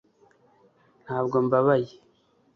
[1.03, 1.91] ntabwo mbabaye